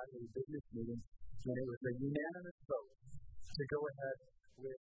[0.00, 2.92] had a business meeting, and it was a unanimous vote
[3.52, 4.16] to go ahead
[4.64, 4.80] with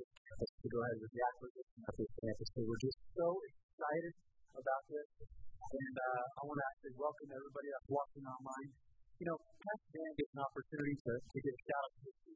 [0.00, 2.48] to go ahead with the acquisition of this campus.
[2.52, 4.14] So we're just so excited
[4.56, 5.08] about this.
[5.60, 8.70] And uh, I want to actually welcome everybody that's watching online.
[9.20, 12.32] You know, Pastor Dan gets an opportunity to, to get a shout out to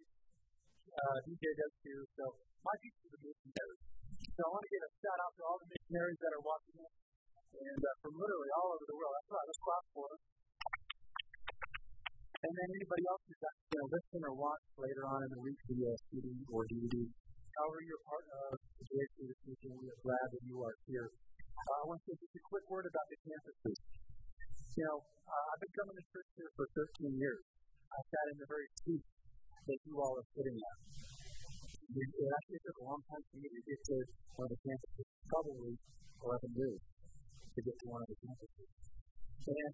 [0.95, 2.00] uh, DJ does too.
[2.20, 2.25] So
[2.61, 3.82] my is the missionaries.
[4.36, 6.77] So I want to give a shout out to all the missionaries that are watching
[6.77, 6.95] this,
[7.56, 9.12] and uh, from literally all over the world.
[9.16, 9.46] That's right.
[9.48, 10.20] Let's clap for them.
[12.45, 15.40] And then anybody else who's got you know listen or watch later on in the
[15.40, 17.08] week via CD or DVD.
[17.57, 21.08] However you're part of the JC this weekend, we are glad that you are here.
[21.08, 23.79] Uh, I want to say just a quick word about the campuses.
[24.76, 26.68] You know, uh, I've been coming to church here for
[27.00, 27.40] 13 years.
[27.88, 29.04] I sat in the very seat
[29.64, 30.76] that you all are sitting at.
[31.96, 33.97] It, it actually took a long time for me to get to
[34.36, 35.72] one of the campuses, probably
[36.20, 36.80] 11 years
[37.56, 38.69] to get to one of the campuses.
[39.48, 39.72] And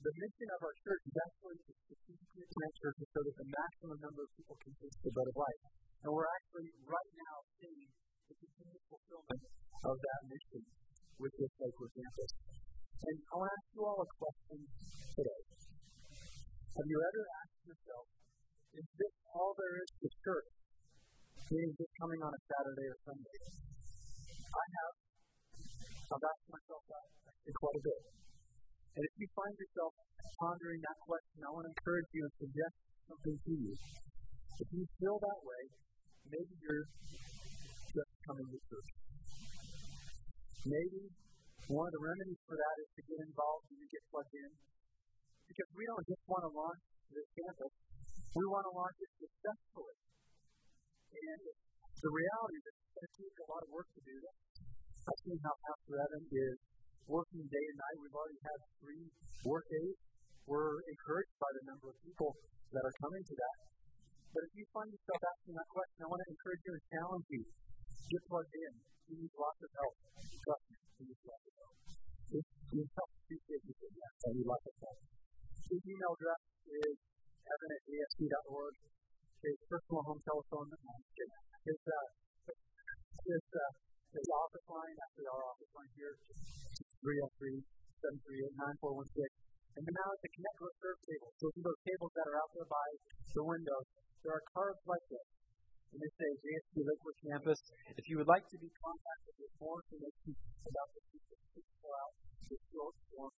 [0.00, 3.98] the mission of our church is actually to strategically plant churches so that the maximum
[4.00, 5.62] number of people can taste the bread of life.
[6.00, 7.84] And we're actually right now seeing
[8.32, 9.44] the continued fulfillment
[9.84, 10.62] of that mission
[11.20, 12.30] with this Lakewood campus.
[13.00, 14.58] And I want to ask you all a question
[15.20, 15.40] today.
[15.60, 18.06] Have you ever asked yourself,
[18.72, 20.50] is this all there is to church?
[21.52, 23.38] Meaning just coming on a Saturday or Sunday?
[24.48, 24.94] I have.
[26.08, 28.19] I've asked myself that actually quite a bit.
[28.96, 29.92] And if you find yourself
[30.34, 32.74] pondering that question, I want to encourage you and suggest
[33.06, 33.72] something to you.
[34.60, 35.62] If you feel that way,
[36.26, 36.86] maybe you're
[37.94, 38.90] just coming to church.
[40.66, 41.02] Maybe
[41.70, 44.50] one of the remedies for that is to get involved and to get plugged in.
[45.46, 46.82] Because we don't just want to launch
[47.14, 47.72] this campus,
[48.34, 49.98] we want to launch it successfully.
[51.10, 51.42] And
[51.94, 54.36] the reality is that it's going to take a lot of work to do that.
[55.10, 56.58] I've seen how Pastor Evan is
[57.10, 57.96] working day and night.
[57.98, 59.04] We've already had three
[59.42, 59.98] work days.
[60.46, 62.30] We're encouraged by the number of people
[62.70, 63.56] that are coming to that.
[64.30, 67.26] But if you find yourself asking that question, I want to encourage you and challenge
[67.34, 67.42] you.
[68.14, 68.72] Get plugged in.
[69.10, 69.94] You need lots of help.
[70.22, 71.74] Trust me, you need lots of help.
[72.30, 74.98] If you help appreciate you yes, I need lots of help.
[75.66, 76.94] His email address is
[77.42, 78.74] evan at asc.org.
[79.42, 82.06] His personal home telephone is uh,
[83.26, 83.72] his, uh,
[84.14, 86.14] his office line, actually our office line here,
[87.00, 87.64] 303
[88.04, 89.50] 738 9416.
[89.76, 91.30] And then now at the Connect Reserve table.
[91.40, 92.88] So these are those tables that are out there by
[93.32, 93.78] the window.
[94.20, 95.26] There are cards like this.
[95.90, 97.60] And they say JSC Lakewood Campus.
[97.96, 101.96] If you would like to be contacted with more information about the people, please fill
[101.96, 102.12] out
[102.46, 103.34] the short form.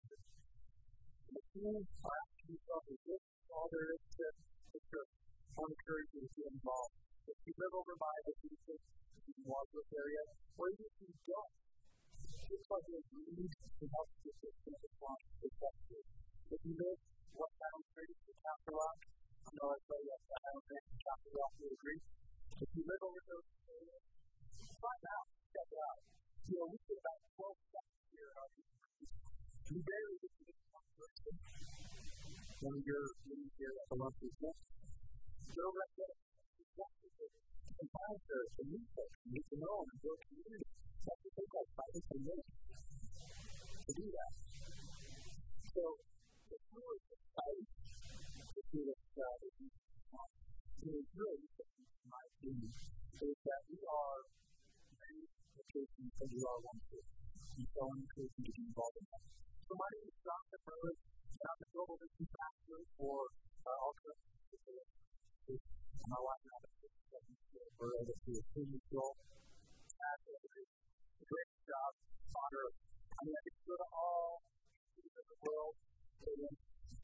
[1.53, 4.27] You are asking yourself, is this all there is to
[4.73, 5.13] the church?
[5.53, 6.93] I want to encourage you to get involved.
[7.29, 10.23] If you live over by the Jesus, the Wadsworth area,
[10.57, 11.53] or even if you don't,
[12.53, 13.01] just like you
[13.33, 16.05] need to help get this campus launch successfully.
[16.53, 17.01] If you live
[17.33, 18.33] what Battle Creek to
[18.77, 22.01] Rock, I know I say that Battle Creek to Rock would agree.
[22.61, 24.05] If you live over those areas,
[24.69, 25.97] find out, check it out.
[25.97, 30.43] Uh, you know, we get about 12 steps here at our We barely get to
[30.45, 31.35] this one person
[32.69, 34.59] when you're meeting here at the lunch weekend.
[35.57, 36.17] Go right there.
[37.81, 40.82] And find the, the new to know them, and build community.
[41.33, 44.33] That take like five or ten minutes to do that.
[45.73, 45.97] So,
[46.53, 47.65] it's really exciting
[48.53, 54.19] to uh, that you and in my opinion, is that we are
[54.93, 55.25] many
[55.57, 57.09] locations and we are one church.
[57.57, 59.25] And so I'm you to be involved in that.
[59.65, 63.33] So my name is Jonathan Burley, and I'm the Global Mission Pastor for
[63.65, 63.89] uh,
[64.53, 65.65] Churches.
[66.13, 66.93] My wife and I have to
[68.93, 69.17] a.
[69.97, 70.82] And a
[71.23, 71.93] great job,
[72.35, 72.69] honor.
[72.73, 75.75] I mean, I could go to all of the world
[76.23, 76.55] and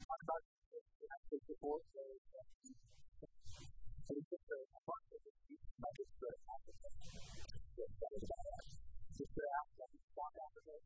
[0.03, 0.41] talk about
[1.29, 2.23] support those.
[4.09, 5.31] And it's just a part of the
[5.79, 6.31] not just the.
[7.79, 8.67] That is us.
[9.15, 10.83] Just to ask them to walk out of those.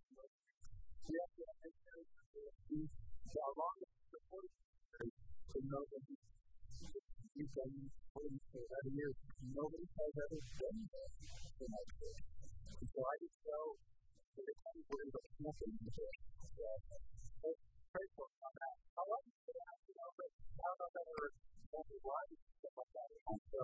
[1.09, 3.77] We have to make sure that we are long
[4.13, 4.57] supporting
[5.01, 7.75] to know that we've been
[8.13, 9.17] waiting for 11 years.
[9.57, 11.09] Nobody has ever been there
[11.65, 12.32] in.
[12.83, 13.63] And so I just that
[14.35, 15.91] to nothing in the
[18.11, 18.75] for that.
[18.75, 21.29] I love you for that, you know, but I don't know that ever
[22.43, 23.07] and stuff like that.
[23.23, 23.61] And so,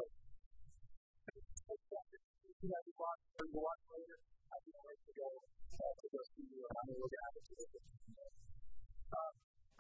[2.64, 6.06] you know, you watch or you watch later, I can't wait to go uh, to
[6.16, 6.64] go see you.
[6.64, 7.68] We're going to have a tour.
[9.20, 9.34] Um,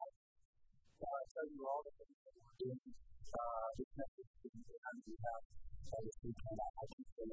[0.03, 0.07] I
[1.23, 4.67] to tell you all the things that we're doing uh, to you
[4.99, 5.43] we have
[5.95, 6.03] uh,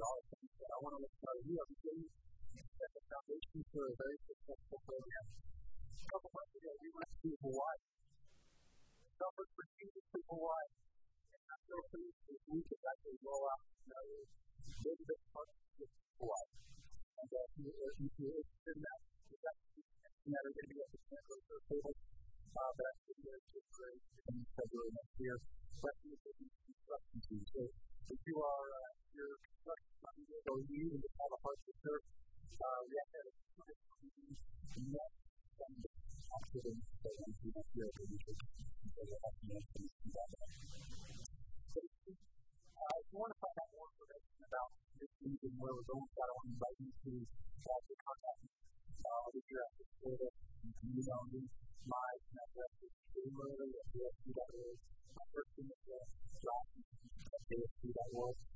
[0.07, 0.36] all the that
[0.77, 1.37] I want to you know.
[1.41, 5.25] We are beginning to set the foundation for a very successful program.
[5.25, 7.81] A couple months ago, we went to Hawaii.
[9.17, 10.73] Numbers for Jesus people wide.
[11.33, 14.21] And I'm so pleased this week is actually roll out another
[14.85, 15.91] big, big partnership
[16.21, 16.53] wide.
[17.25, 19.01] And uh, if you're interested in that,
[19.33, 21.95] we've got that are going to be at the campus or table.
[21.97, 25.37] Uh, but I think they're just great in February next year.
[25.81, 27.41] But you're taking construction too.
[27.57, 27.61] So
[28.13, 32.93] if you are, uh, your construction or you and have heart to serve, uh, we
[33.01, 33.73] have to have a
[34.93, 35.13] net
[35.57, 35.89] Sunday
[36.37, 36.73] after the.
[36.77, 37.89] So we so have to
[40.13, 40.31] that.
[42.77, 44.69] Uh, if you want to find out more information about
[45.01, 48.53] this region where we're going, I want to invite you to uh, to contact me.
[49.01, 50.29] Uh, I'll be here after Florida.
[50.85, 51.25] You know.
[51.87, 54.77] My address is similarly at AFC.org.
[55.15, 56.03] My first name is uh,
[56.43, 58.56] Josh at AFC.org.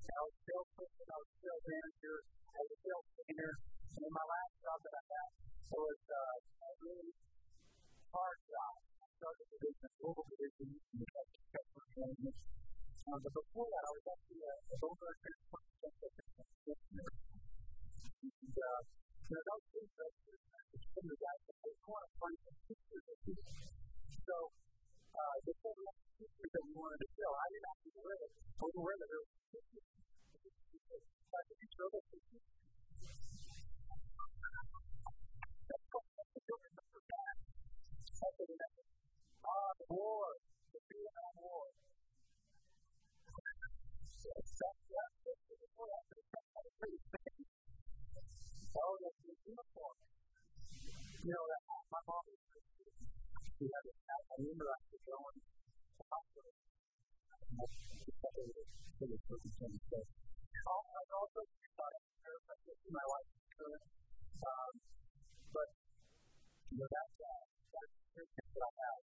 [0.00, 2.16] I was a salesperson, I was sales manager,
[2.56, 5.30] I was sales trainer, and in my last job that I had,
[5.60, 7.12] it was uh, a really
[8.08, 8.72] hard job.
[8.80, 11.04] I started division, a global division, the
[11.52, 12.36] customer management.
[13.10, 16.10] Um, but before that, I was actually a, owner of transportation.
[18.20, 18.80] And, uh,
[19.30, 23.52] you know, those of the guys that they want to find some pictures of people.
[24.20, 24.36] So,
[25.10, 27.32] uh, they the pictures that we wanted to show.
[27.32, 28.28] I didn't actually wear it.
[28.28, 29.88] I was aware that there were pictures.
[31.32, 31.68] But if you
[35.64, 37.34] the building number that.
[38.20, 38.36] That's.
[39.48, 40.36] Ah, the war,
[40.76, 41.72] the Vietnam War.
[48.70, 49.96] Oh, that's the uniform.
[51.24, 52.40] You know, that my mom was
[53.60, 55.59] she had I remember actually going
[56.10, 56.50] to the hospital.
[57.30, 58.58] And that's the
[59.00, 59.98] the person so
[60.66, 61.40] I also
[61.78, 61.94] thought
[62.90, 63.30] my wife
[64.40, 64.72] um,
[65.54, 65.68] but
[66.68, 69.02] you know that's uh, that's the that I have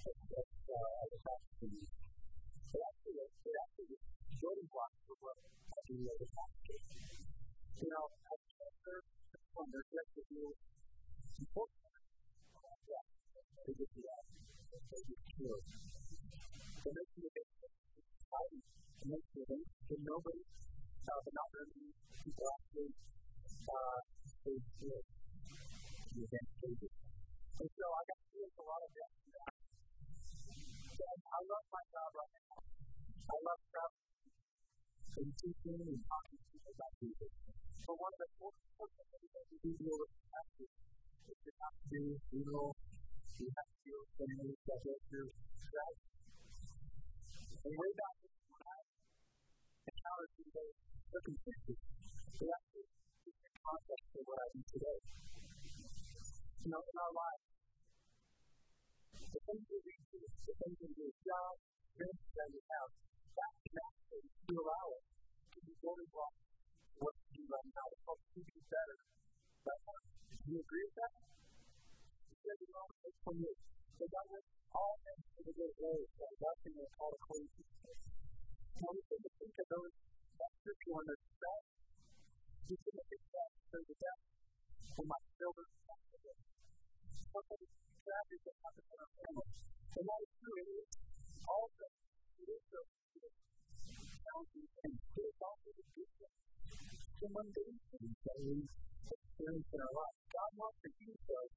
[0.00, 4.02] that uh, I was asking it actually, it actually is
[4.40, 6.78] building blocks for what I do pastor.
[7.80, 8.98] You know, a pastor,
[9.58, 10.46] when there's just a few
[11.40, 11.80] important
[12.90, 13.04] yeah,
[13.66, 14.22] they to that.
[14.70, 15.99] They cured.
[16.80, 21.92] So make sure that exciting to make sure that nobody, uh, but not really
[22.24, 22.88] people actually
[23.68, 23.98] uh,
[24.48, 26.94] they feel the event changes.
[27.60, 29.12] And so I got to do a lot of that.
[31.20, 32.56] I love my job right now.
[32.64, 34.32] I love traveling
[35.20, 37.32] and teaching and talking to people about Jesus.
[37.84, 40.00] But one of the most important things that we do know
[40.32, 42.72] have to is to have to do, know,
[43.36, 46.19] you have to do family subject to strategy.
[47.60, 48.78] And way back when I
[49.84, 50.56] encountered these
[51.12, 51.76] circumstances,
[52.40, 52.88] they actually
[53.20, 54.98] give me context for what I do today.
[56.64, 57.44] You know, in our lives,
[59.12, 61.52] the things we do, the things we do, job,
[62.00, 62.88] things that we have,
[63.36, 65.04] that can actually to allow us
[65.52, 66.40] to be building blocks
[66.96, 68.96] what to do right now to help you be better.
[69.04, 71.12] Do you agree with that?
[72.24, 73.69] He said in Romans 8 28,
[74.00, 77.64] so God went all things to the good that God can make all the crazy.
[78.80, 79.92] Now we tend to think of those
[80.40, 81.62] that scripture on the back.
[82.64, 84.22] You tend to think that there's a death
[84.96, 85.68] for my children.
[87.28, 87.60] Something
[88.00, 89.48] tragic that happened in our family.
[89.68, 90.56] And that is true.
[90.64, 90.88] It is
[91.44, 91.86] also,
[92.40, 92.80] it is so
[94.00, 95.00] challenging things.
[95.12, 96.40] It is also the good things.
[97.20, 100.20] The mundane things that we experience in our lives.
[100.32, 101.52] God wants to use those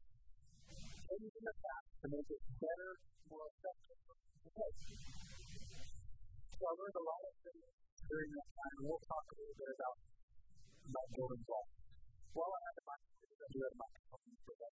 [1.14, 2.90] in the to make it better,
[3.30, 4.02] more effective.
[4.50, 4.72] Okay.
[6.58, 7.70] So I learned a lot of things
[8.10, 8.76] during that time.
[8.82, 9.98] and We'll talk a little bit about,
[10.90, 11.74] about building blocks.
[12.34, 14.74] While I had the microphone, I do have a microphone for that.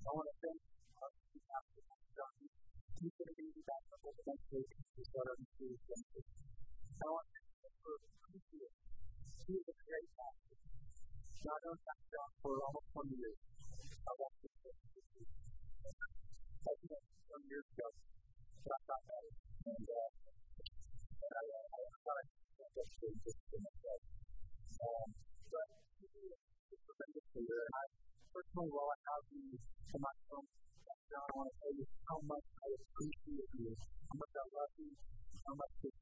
[0.00, 0.60] I want to thank
[0.96, 1.82] our pastor,
[2.16, 2.32] John.
[2.40, 5.80] He's going to be back for the next week to start our new series.
[5.84, 8.80] I want to thank him for appreciating.
[9.44, 10.56] He is a great pastor.
[11.44, 13.40] Now, known Pastor John for almost 20 years.
[14.08, 14.60] I watched him
[15.80, 17.88] that's 20 years ago.
[18.60, 19.24] But I thought that
[19.70, 20.08] and, uh,
[21.20, 22.24] and I, uh, I thought I
[22.60, 24.00] was actually just for myself.
[24.80, 25.08] Um,
[25.50, 25.66] but
[26.00, 27.64] he is tremendously good.
[27.64, 27.84] And I
[28.32, 30.48] personally, while I have you in my phone,
[31.10, 34.90] I want to tell you how much I appreciate you, how much I love you,
[35.42, 35.96] how much this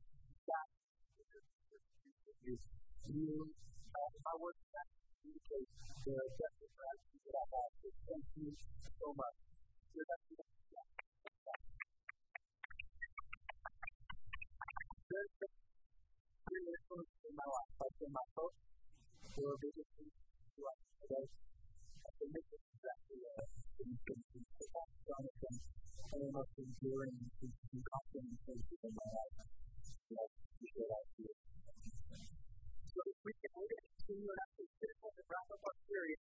[0.49, 0.69] that
[2.45, 2.57] you.
[3.09, 5.69] You, uh, my words that communicate
[6.05, 7.73] the depth of gratitude that I have.
[7.81, 8.49] So thank you
[9.01, 9.37] so much.
[9.89, 11.65] So the the
[30.85, 31.33] with you.
[32.89, 36.21] So we're going to continue finish up and wrap up our series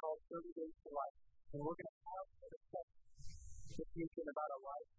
[0.00, 1.29] called 30 Days to Life.
[1.50, 3.02] And we're going to have a discussion
[3.74, 3.90] this
[4.22, 4.90] about a life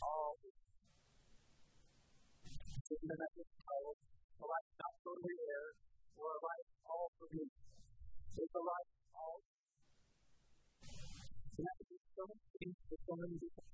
[0.00, 0.32] all
[2.88, 4.00] Taking the message titled
[4.40, 5.68] A Life Not Totally There
[6.16, 7.44] or A Life All for Me.
[7.44, 9.36] It's a life all
[11.60, 13.68] and that be so many things for so many different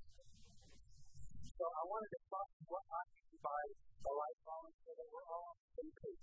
[1.54, 3.62] So I wanted to talk what I mean by
[3.94, 6.22] a life balance so that we're all on the same page.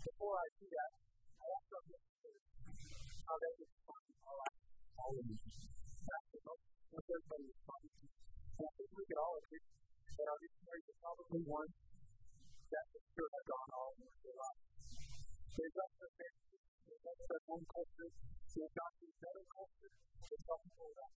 [0.00, 0.92] Before I do that,
[1.44, 2.40] I asked our listeners
[3.20, 3.95] how a life
[5.06, 8.06] That's the most what everybody responds to.
[8.10, 13.02] And I think we could all agree that our missionaries are probably one that for
[13.14, 14.66] sure have gone all in their lives.
[15.54, 18.10] They've left their families, they've left their home culture,
[18.50, 19.92] they've gone to better culture,
[20.26, 21.12] they've gone for that.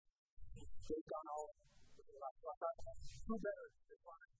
[0.85, 2.37] They've gone all in their lives.
[2.37, 2.77] So I thought,
[3.25, 4.31] who better to define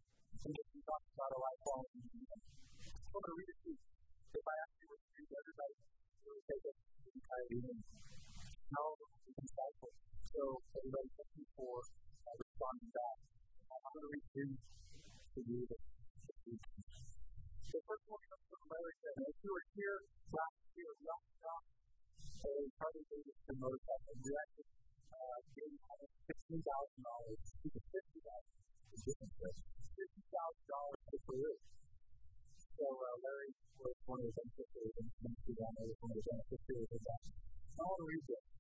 [0.45, 3.69] than if we talk about a life long in I'm going to read it to
[3.73, 3.81] you.
[4.29, 5.75] If I ask you what to read, everybody
[6.21, 8.18] will take it the
[8.69, 8.85] How
[9.33, 9.89] insightful.
[10.29, 10.41] So,
[10.77, 13.17] everybody, thank you for uh, responding back.
[13.65, 15.77] I'm going to read through to you the,
[16.53, 19.97] the first one comes from Larry said, if you were here
[20.29, 21.65] last year, last time,
[22.45, 24.69] a Harley Davidson motorcycle, we actually
[25.17, 25.73] uh, gave
[26.61, 28.53] thousand dollars to the fifty thousand
[29.97, 31.53] fifty thousand dollars for Peru.
[32.77, 33.49] So uh, Larry
[33.81, 37.21] was one of the beneficiaries, and Nancy was one of the beneficiaries of that.
[37.25, 38.58] I want to read this.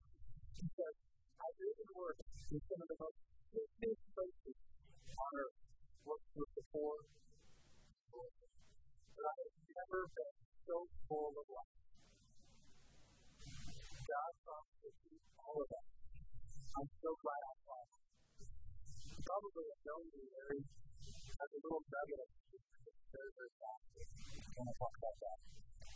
[0.59, 2.19] He I live and work
[2.51, 4.57] in some of the most safest places
[5.15, 5.55] on earth.
[6.03, 6.95] Work with the poor,
[8.11, 10.35] but I have never been
[10.67, 10.75] so
[11.07, 11.79] full of life.
[14.03, 15.11] God promises to
[15.47, 15.87] all of us.
[16.75, 17.91] I'm so glad I saw it.
[19.23, 22.29] Probably known you, Larry, as a little nugget of
[23.15, 23.87] very, very fast.
[23.95, 25.39] I want to talk about that.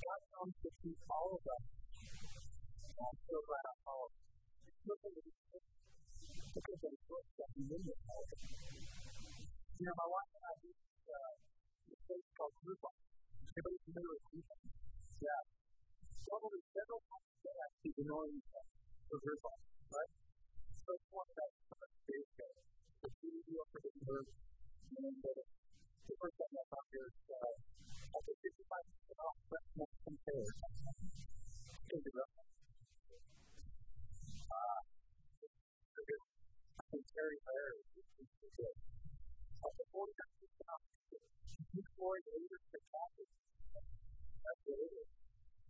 [0.08, 1.64] God to keep all of us.
[3.04, 4.33] I'm so glad I saw it.
[4.84, 5.32] The the.
[9.80, 10.76] You know, my wife and I do
[11.08, 11.34] uh,
[11.88, 12.92] this place called Groupon.
[12.92, 14.60] Anybody familiar with Groupon?
[15.24, 15.40] Yeah.
[16.28, 18.44] Probably several times a day, actually, the knowing
[19.08, 19.56] for Groupon,
[19.88, 20.12] right?
[20.84, 21.52] So it's one of that
[22.04, 22.48] days ago.
[23.08, 27.24] The TV deal for the bird, and uh, the first thing I found here is
[27.32, 27.56] uh,
[28.20, 30.44] after 55% off, let's make compare.
[31.88, 32.63] Can you
[34.54, 34.94] I
[36.94, 38.78] Terry Larry is good.
[39.66, 40.84] After 49% off,
[41.74, 43.30] before the leader to Catholic,
[43.74, 45.10] that's what it is.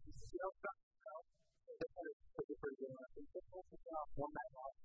[0.03, 1.29] You know, something else,
[1.63, 2.91] it's a different thing.
[2.91, 4.75] I think 50% off one night off,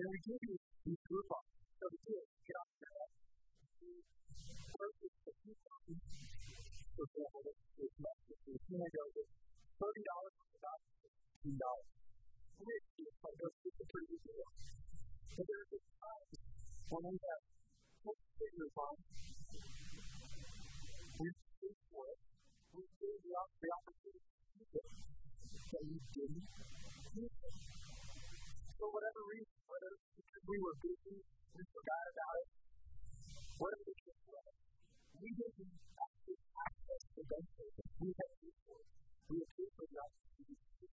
[0.00, 0.56] and we give you
[0.88, 1.60] these group offers.
[1.80, 3.12] So the deal is get off your head.
[4.72, 6.00] Purchase the coupon.
[6.96, 8.40] For example, is message.
[8.48, 9.04] The teenager
[11.40, 11.88] dollars.
[12.60, 14.50] Weird deal, but those are a pretty good deal.
[15.32, 16.28] So there's this time
[16.92, 17.42] when we have
[18.04, 18.94] six figures on,
[21.16, 22.20] we pay for it,
[22.76, 24.88] we gave the, the opportunity to use it,
[25.64, 26.44] that you didn't
[27.16, 27.54] use it.
[28.76, 32.48] For whatever reason, whether because we were busy, we forgot about it,
[33.56, 34.52] whatever the case was,
[35.24, 35.72] we didn't
[36.04, 38.84] actually access the benefits we had paid.
[39.24, 40.29] We had paid for the opportunity
[40.80, 40.88] use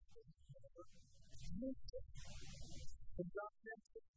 [3.18, 4.10] John mentioned,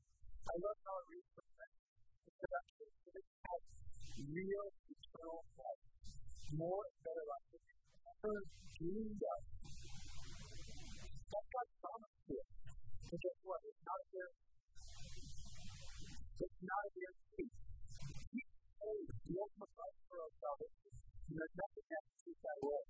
[0.45, 1.73] I love how it reads from that.
[2.27, 3.63] Because actually, it has
[4.35, 5.85] real eternal life,
[6.59, 7.49] more and better life
[8.77, 9.41] dreamed of.
[11.31, 12.51] That's God's promise to us.
[13.09, 13.61] And guess what?
[13.65, 14.53] It's not guarantee.
[16.45, 17.51] It's not a guarantee.
[18.37, 20.93] He paid the ultimate price for our salvation.
[21.31, 22.85] And there's nothing that can take that away.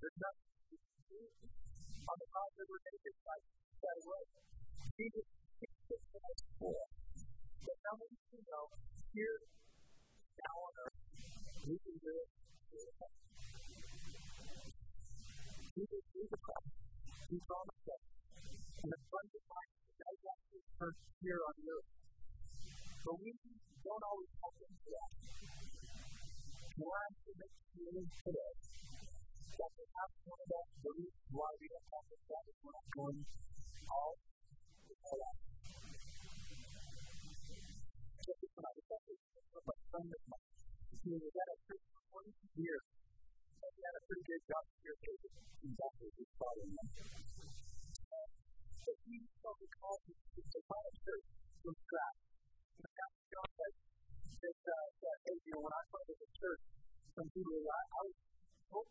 [0.00, 0.46] There's nothing
[2.06, 3.36] on the that we're naked by
[3.82, 4.24] that away.
[4.94, 5.26] Jesus
[5.58, 6.92] takes this price for us.
[7.66, 8.64] But now need to know
[9.10, 9.38] here,
[10.38, 10.98] now on earth,
[11.66, 12.30] we can do it
[12.76, 13.08] the
[15.76, 16.72] Jesus is Christ.
[17.26, 18.02] He promised us
[18.86, 20.92] the abundant life does actually occur
[21.26, 21.90] here on earth.
[23.02, 25.10] But we don't always tap into that.
[26.86, 28.85] want to make sure today
[29.56, 32.88] that perhaps one of those reasons why we don't have this that is we're not
[32.92, 33.20] going
[33.88, 34.14] all
[35.06, 35.40] all out.
[38.20, 40.52] Just when I was from a friend of mine,
[41.00, 44.64] he was at a church for 20 years, and he had a pretty good job
[44.84, 46.76] here in Baptist, his father and
[48.84, 51.26] So he felt the call to final church
[51.64, 52.20] from scratch.
[52.76, 53.74] And Pastor John said,
[54.36, 56.62] that, uh, that, hey, you know, when I started the church,
[57.16, 58.35] some people, I, I was
[58.66, 58.82] to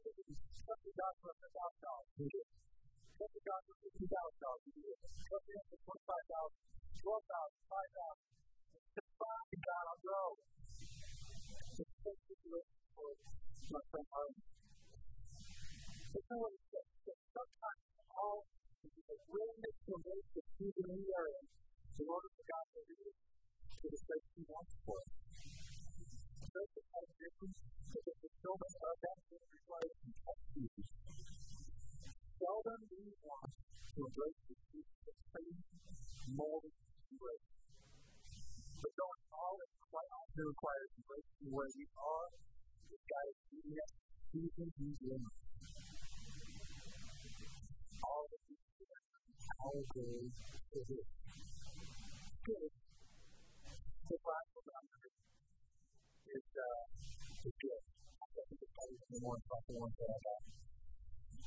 [0.63, 2.07] trust God for a thousand dollars.
[2.15, 4.63] Trust God for fifty thousand dollars.
[4.71, 6.61] Trust Him for twenty-five thousand,
[7.03, 8.29] twelve thousand, five thousand.
[8.95, 10.21] Just find God, I'll go.
[11.75, 13.09] It's so situation for
[13.75, 14.39] my friend Harlan.
[16.15, 16.87] It's not what he said.
[17.35, 17.83] Sometimes
[18.15, 18.39] all
[18.79, 21.45] the willingness to make the season we are in
[21.99, 23.19] in order for God to lead us
[23.83, 25.24] to the place He wants for us.
[26.95, 27.59] Kind difference
[27.91, 30.87] because the fulfillment of that which requires completion.
[32.39, 35.59] Seldom do we want to embrace the truth of faith,
[36.31, 36.71] molded
[37.19, 37.51] grace.
[38.79, 42.27] But going all in quite often requires embracing where we are,
[42.87, 43.95] the God is leading us,
[44.31, 45.23] choosing He's in.
[48.07, 51.07] All of these things, our day is it.
[52.39, 52.71] Good.
[52.71, 54.54] The Bible
[56.35, 57.81] is, uh, is good.
[58.19, 60.41] I think it's probably the more important one that I got.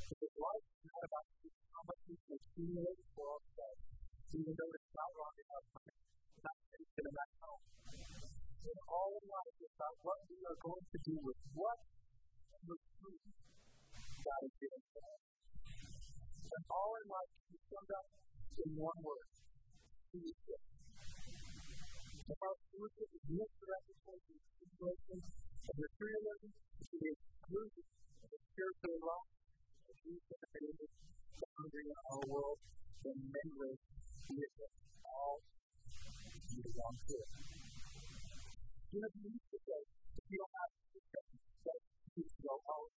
[0.09, 1.26] Because life is not about
[1.68, 3.83] how much we can accumulate for ourselves,
[4.33, 5.66] even though it's not wrong enough,
[6.40, 7.64] not taken in that home.
[8.68, 11.78] And all in life is about what we are going to do with what
[12.64, 15.23] with who God has given to us.
[16.49, 18.07] And all in life can be summed up
[18.64, 19.28] in one word
[20.09, 20.77] stewardship.
[22.28, 23.40] If our stewardship is the
[24.61, 25.18] situation
[25.64, 27.85] of materialism, to the exclusion
[28.20, 29.33] of the spiritual life,
[29.88, 32.61] of these benefited the hungry in our world,
[33.00, 34.72] then many ways are
[35.09, 37.31] all you belong to it.
[38.92, 41.81] You know, you to say, if you don't have to that
[42.12, 42.92] you go home.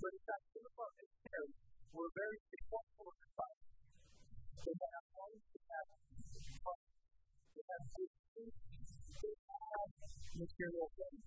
[0.00, 1.56] But in fact, some of our missionaries
[1.92, 3.60] were very successful in their life.
[4.56, 5.04] They had
[5.52, 5.84] they had
[6.64, 6.92] homes,
[7.52, 8.21] they had good
[10.42, 11.22] material things.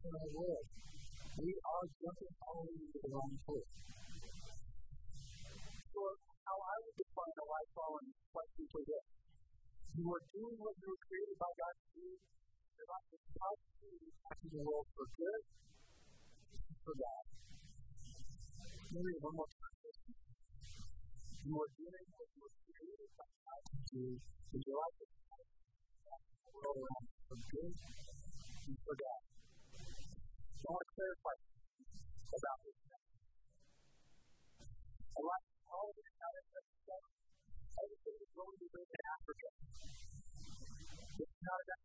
[0.00, 0.66] In our world.
[1.40, 3.70] We are jumping all into the wrong place.
[5.90, 6.00] So,
[6.46, 9.06] how I would define a life following quite simply this.
[9.96, 12.06] You are doing what you were created by God to do.
[12.76, 15.42] You're not just to the world for good,
[16.84, 17.24] for God.
[18.90, 19.59] Read one more.
[21.40, 24.76] You are doing what you were created by God to do in the
[26.52, 29.22] world around for good and for God.
[29.80, 32.76] I want to clarify about this.
[35.00, 36.44] A lot of all of this out of
[37.88, 39.48] everything is going to live in Africa.
[41.24, 41.80] It's not that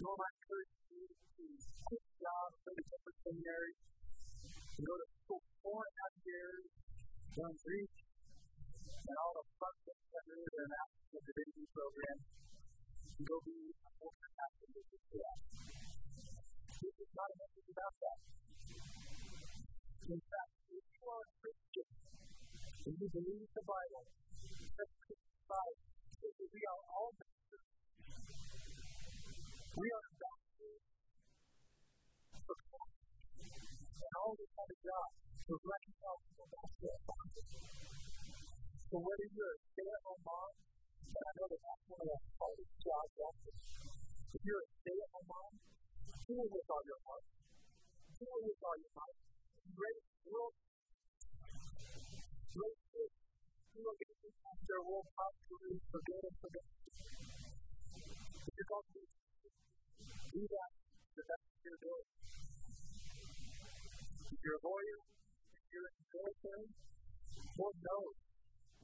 [0.00, 1.44] nor my encourage you to
[1.84, 6.14] quit a job, go to different seminary, to go to school four and a half
[6.24, 6.64] years,
[7.36, 8.05] learn Greek,
[9.06, 12.18] and all the fun things that are in an African divinity program,
[13.06, 15.38] and go be a full-time pastor with that.
[16.66, 18.18] This is not a message about that.
[20.06, 21.88] In fact, if you are a Christian
[22.86, 24.06] and you believe the Bible,
[24.76, 24.90] that
[26.56, 27.68] we are all masters.
[29.76, 30.84] We are ambassadors
[32.46, 33.06] for Christ.
[33.36, 35.08] And all us have a job
[35.46, 38.05] to reconcile people back to our Father.
[38.86, 40.52] So whether you're a stay-at-home mom,
[41.10, 43.58] and I know that that's one of the hardest jobs out there.
[44.30, 45.52] If you're a stay-at-home mom,
[46.22, 47.26] deal with all your heart.
[48.14, 48.90] Deal with all your.
[49.74, 50.54] Raise world.
[52.54, 53.16] Raise kids.
[53.74, 56.68] Who are going to impact their world positively for good and for good.
[58.46, 59.02] If you're going to
[60.30, 60.70] do that,
[61.10, 62.08] the best you're doing.
[64.30, 64.98] If you're a lawyer,
[65.58, 66.70] if you're the military,
[67.58, 68.25] Lord knows.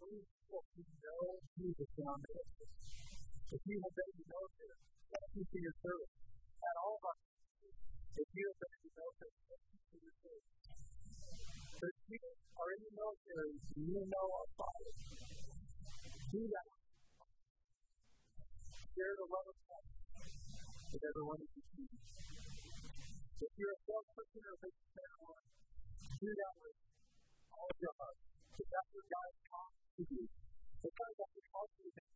[0.02, 0.66] People
[0.98, 2.48] know Jesus beyond this.
[3.54, 4.78] If you the military,
[5.14, 6.14] thank you for your service.
[6.58, 7.18] And all of us,
[8.18, 10.50] if you obey the military, thank you for your service.
[11.78, 14.90] But if you are in the military you know our Father,
[16.34, 16.68] do that.
[18.98, 19.92] Share the love of Christ
[20.98, 21.90] with everyone that you see.
[23.38, 24.70] If you're a salesperson or a
[26.22, 26.78] do that with
[27.54, 28.18] all of your heart.
[28.58, 32.08] If that's what God has Sometimes I get hard to think.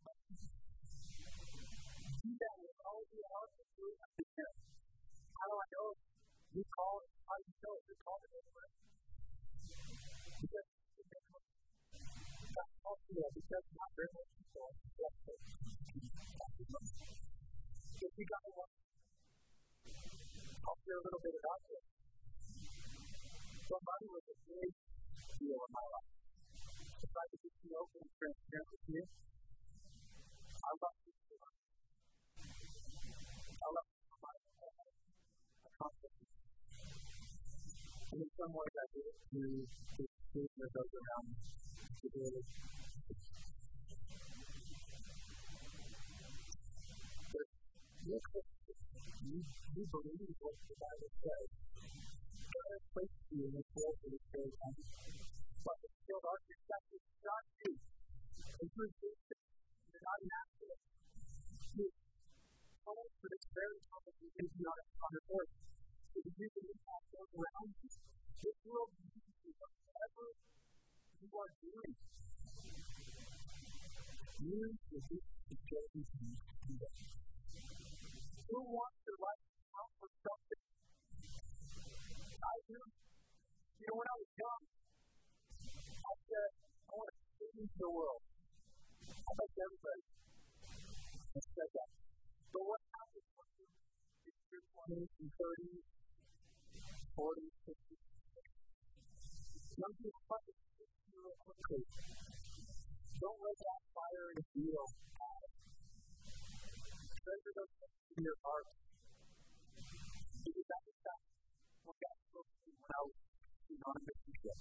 [2.24, 3.92] See that will always be hard to do.
[5.36, 5.92] How do I know?
[6.56, 7.12] You call it.
[7.28, 7.84] How do you know it?
[7.84, 8.00] You.
[10.40, 10.64] Because
[12.56, 14.72] that's also because not very much people.
[18.00, 18.72] If you got one,
[20.64, 21.84] I'll share a little bit about it.
[23.68, 24.72] Somebody was a big
[25.36, 26.15] deal in my life.
[27.16, 29.02] I could just be open and transparent with you,
[30.66, 31.58] I love you so much.
[33.56, 34.40] I love you so much.
[35.64, 36.26] I constantly.
[38.12, 39.64] And in some ways, I did it through
[39.96, 41.36] the student of those around me.
[41.96, 42.44] To really
[48.06, 49.40] you,
[49.74, 51.48] you believe what the Bible says.
[52.52, 55.25] God has placed you in this world for this very time.
[55.66, 57.74] The skilled architect is not you.
[57.74, 59.42] And through Jesus,
[59.90, 60.78] you're not natural.
[61.74, 61.86] You
[62.86, 65.50] called for this very time you can be on, earth.
[66.14, 67.90] So that you can impact those around you.
[67.90, 70.26] This world needs you, whatever
[71.18, 71.94] you are doing.
[74.38, 76.94] You will be the chosen people.
[78.54, 80.62] Who wants their life to count for something?
[82.38, 82.78] I do.
[83.82, 84.75] You know, when I was young,
[86.06, 86.50] I said,
[86.86, 88.22] I want to change the world.
[89.26, 90.04] I like everybody.
[91.36, 91.90] Said that.
[92.54, 93.66] But what happens when you
[94.26, 95.84] get your 20s and 30s,
[97.18, 98.02] 40s, 50s?
[99.76, 100.22] Young people
[101.12, 101.82] real quickly.
[103.20, 104.78] Don't let that fire in you.
[107.22, 108.66] Treasure those things in your heart.
[110.44, 110.98] Because that is
[111.84, 113.16] what God spoke to me when I was
[113.86, 114.58] on a mission trip.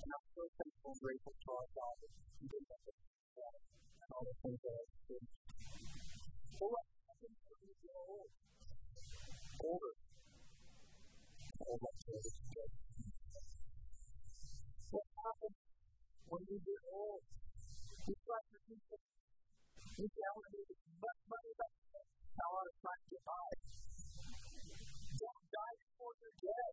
[0.00, 2.48] And I'm so thankful and grateful to our Father who
[4.00, 4.88] and all the things that.
[6.56, 8.32] But what happens when you get old?
[9.60, 9.92] Old
[11.84, 12.72] like.
[14.88, 15.58] What happens
[16.32, 16.58] when you
[18.24, 18.88] start to make
[20.64, 22.06] as much money as I can.
[22.40, 23.48] How I trying to get by.
[25.20, 26.72] Don't die before you're dead.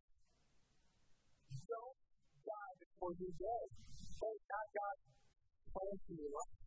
[1.67, 2.06] Don't
[2.97, 3.69] die before you're.
[4.17, 4.97] Thank God God
[5.69, 6.57] plans for your life.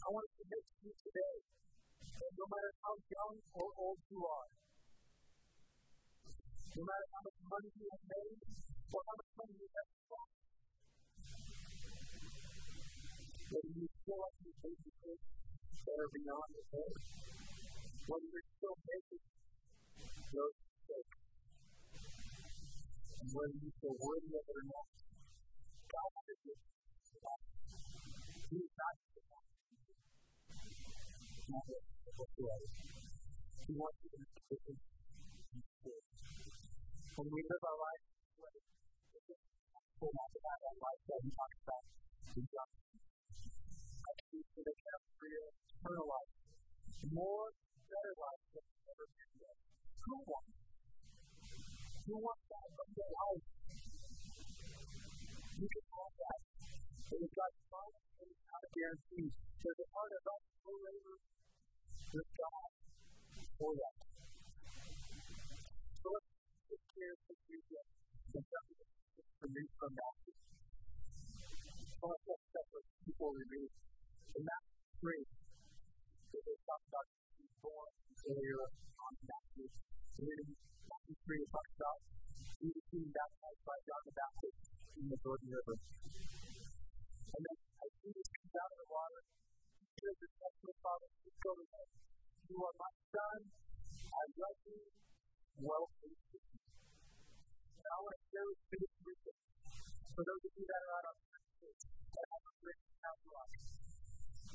[0.00, 4.20] I want to submit to you today that no matter how young or old you
[4.20, 4.48] are,
[6.76, 8.40] no matter how much money you have made
[8.92, 10.30] or how much money you have spent,
[13.50, 15.24] whether you feel like you're taking things
[15.80, 16.92] that are beyond the head,
[18.04, 19.24] whether you're still making
[20.30, 20.69] those
[23.20, 24.88] and whether you feel worthy of it or not,
[25.92, 26.56] God has you.
[28.50, 28.94] He is not
[29.30, 29.46] one.
[33.66, 34.90] He wants you to make a difference
[37.20, 38.56] when we live our life this way,
[39.12, 39.44] it's just
[40.00, 41.84] pull out of that life that he talks about
[42.32, 42.70] in John.
[44.00, 44.74] I choose for the
[45.20, 46.32] free eternal life,
[47.12, 47.52] more
[47.92, 49.56] better life than ever been yet.
[50.08, 50.69] Who wants?
[52.10, 53.46] Who wants that abundant life?
[55.62, 56.40] You can have that.
[57.06, 59.30] It is God's promise and it's not a guarantee.
[59.30, 61.16] There's a part of us who labor
[62.10, 62.70] with God
[63.62, 63.94] for that.
[66.02, 66.30] So let's
[66.66, 67.88] take care of this weekend.
[68.34, 70.14] And something that's from that.
[72.02, 73.70] Want to set separate before we read.
[74.34, 75.14] Matthew 3,
[76.34, 77.06] where they talk about
[77.38, 77.90] being born
[78.26, 78.66] earlier
[78.98, 79.70] on Matthew.
[81.10, 81.98] Matthew 3, it about
[82.62, 84.62] Jesus being baptized by John the Baptist
[84.94, 85.74] in the Jordan River.
[85.74, 91.50] And then as Jesus comes out of the water, he says, the Heavenly Father, go
[91.66, 91.88] him.
[92.46, 93.38] You are my son.
[94.06, 94.82] I love you.
[95.58, 96.62] Well pleased with you.
[96.62, 99.40] And I want to share with you this weekend.
[100.14, 103.58] For those of you that are out on the that have a great house life.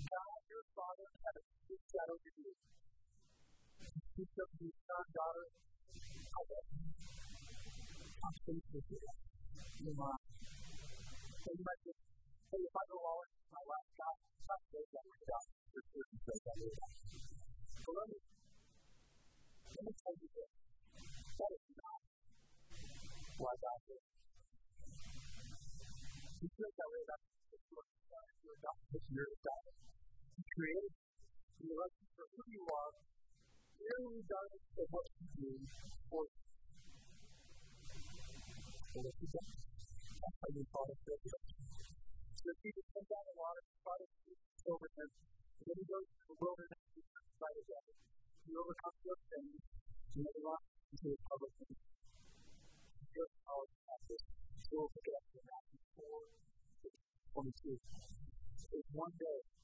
[0.08, 2.52] God, your Father, had a big shadow to you.
[2.56, 5.48] He speaks of your son, daughter.
[6.36, 6.84] I love you.
[8.26, 9.00] I'm pleased with you.
[9.86, 10.18] You're.
[11.46, 12.02] So you might just
[12.52, 14.18] say, if I go all in my life, God,
[14.50, 14.62] God.
[14.72, 15.46] So that God.
[17.86, 18.18] So let me,
[19.76, 20.52] let me tell you this.
[21.40, 22.00] That is not
[23.38, 24.04] why God did
[30.56, 31.06] created you.
[31.60, 32.92] He loves you for who you are,
[33.80, 35.52] merely regardless of what you do
[36.08, 36.42] for you.
[38.92, 39.52] So that you don't.
[40.16, 41.60] That's how you call it resurrection.
[42.46, 46.06] So Jesus comes out of water, the Father speaks over him, and then he goes
[46.06, 47.98] to the wilderness and he to get it.
[48.46, 51.76] He overcomes those things, and then he walks into the public thing.
[53.12, 54.22] Here's how it passes.
[54.66, 57.80] So we'll look at Matthew 4, 22.
[58.76, 59.55] It's one day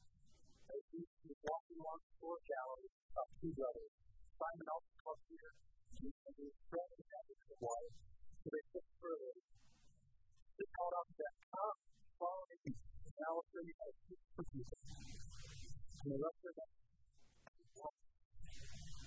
[0.91, 3.91] Jesus was walking along the shore Galilee, about two brothers,
[4.35, 7.57] Simon also called Peter, and he was down into the.
[7.61, 9.33] So they took further.
[9.39, 11.79] They called out to them, Come,
[12.19, 14.79] follow me, and will show you how to for people.
[14.81, 16.75] And they left their nets
[17.55, 18.03] and walked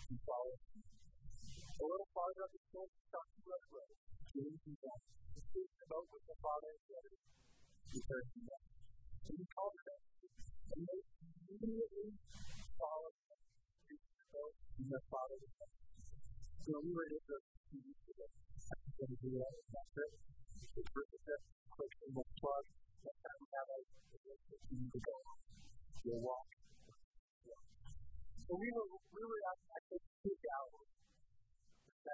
[0.09, 0.61] and followed.
[0.64, 4.01] A little farther up the shore, they saw two other brothers,
[4.33, 4.79] James and
[5.53, 7.12] the boat with their father and brother.
[7.92, 8.62] He heard them.
[9.29, 10.01] And he called them,
[10.74, 10.98] and they
[11.54, 12.10] immediately
[12.74, 13.38] followed him
[13.87, 15.70] the and their father was.
[16.66, 17.46] So we were the that
[19.54, 19.87] in that.
[19.94, 20.02] The
[20.74, 20.82] we
[24.90, 25.14] to go
[26.18, 26.50] walk.
[28.44, 30.90] So we were, we were at, I think, two hours.
[32.04, 32.12] The.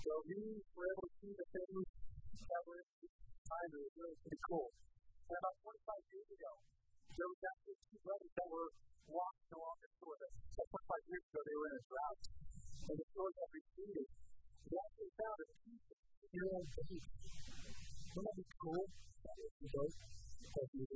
[0.00, 0.40] So we
[0.76, 1.88] were able to see the things
[2.50, 2.84] that were
[3.50, 3.70] time.
[3.70, 4.68] It was really pretty cool.
[5.30, 6.52] And about 25 years ago,
[7.14, 8.70] there was actually two brothers that were
[9.14, 10.18] walking along the shore.
[10.18, 12.18] That 25 years ago, they were in a drought.
[12.90, 14.08] And the shore got receded.
[14.10, 15.98] They actually found a piece of
[16.30, 17.06] own faith.
[18.10, 18.82] Wouldn't that be cool?
[18.90, 20.86] That is the boat that you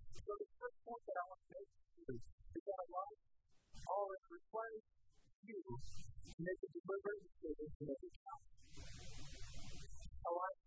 [0.00, 1.68] So the first point that I want to make
[2.08, 3.12] is that a lot
[3.84, 4.84] all it requires
[5.44, 8.44] you to make a deliberate decision to make a count.
[10.20, 10.59] All it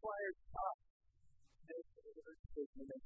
[0.00, 2.98] requires us to make deliberate decision a.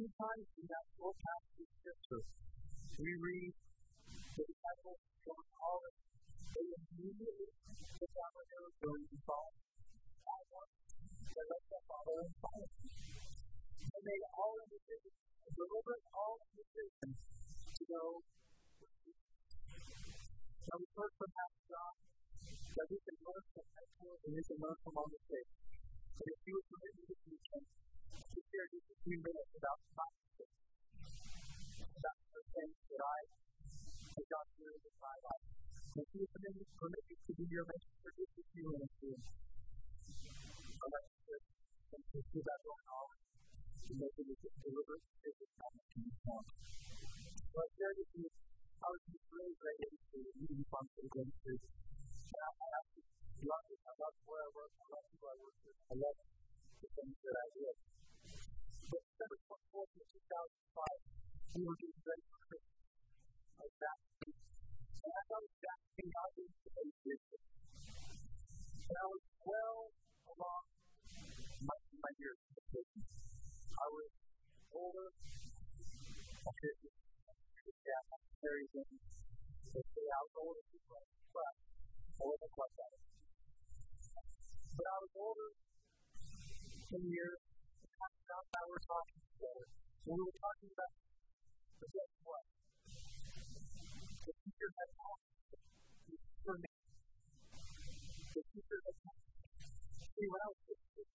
[0.00, 2.24] Two times in that full passage of Scripture,
[3.04, 3.52] we read
[4.32, 5.96] the disciples all in.
[6.56, 7.52] They immediately
[22.78, 25.52] that we can learn from excellence and we can learn from our mistakes.
[26.14, 29.78] But if you would permit me this weekend to share just a few minutes about
[29.98, 30.62] my mistakes,
[31.98, 33.18] about the things that I
[34.54, 35.46] through my life.
[35.98, 39.22] If you permit me, permit me to be your for few minutes here,
[40.78, 41.34] I'd like to
[41.98, 45.06] and to that going on to make it deliberate
[45.58, 46.46] how you want.
[46.46, 48.28] So I share with you
[48.78, 49.78] I was just really great
[50.38, 51.87] meeting function into
[52.28, 53.00] I to
[53.48, 53.80] love it.
[53.88, 54.72] I love where I work.
[54.76, 55.78] I love who I work with.
[55.88, 57.68] I love the things that I do.
[58.92, 62.84] But December 24th, 2005, we were getting ready for Christmas.
[63.56, 63.98] Like that.
[64.28, 67.20] And I thought that thing I did today did
[68.92, 69.80] And I was well
[70.28, 70.62] along
[71.64, 73.08] my, my years of business.
[73.72, 74.10] I was
[74.76, 75.08] older.
[75.08, 76.76] I could
[77.88, 78.04] yeah,
[78.44, 78.92] very good.
[79.72, 80.64] So say I was older
[81.32, 81.77] but
[82.18, 82.94] I that.
[84.74, 85.50] But I was older
[86.90, 87.38] ten years.
[87.94, 89.66] Now I was talking together.
[90.02, 90.92] And we were talking about
[91.78, 92.44] but guess what?
[94.26, 95.30] The teacher had asked
[96.42, 96.72] for me.
[98.34, 99.30] The teacher had asked
[100.18, 101.06] me when I was 15.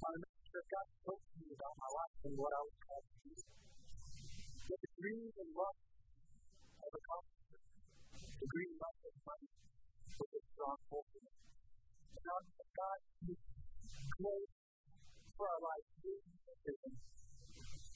[0.00, 0.60] I remember
[1.44, 3.34] me about my life and what I was called to do.
[3.36, 7.64] The dreams and love of accomplishment.
[8.40, 9.48] The green light of money
[10.18, 10.78] with a strong
[12.18, 12.98] now that God
[13.30, 13.38] is
[14.18, 14.50] close
[15.38, 15.78] for our.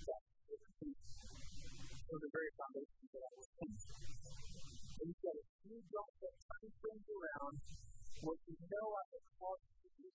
[0.03, 0.33] That's
[2.07, 3.49] from the very foundation that I was.
[3.63, 7.55] And he said, if you don't get turn things around,
[8.23, 10.09] what you know I have called you to do,